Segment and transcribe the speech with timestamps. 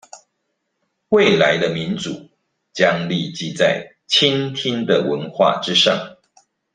[1.09, 2.27] 未來的民主
[2.73, 6.17] 將立基在傾聽的文化之上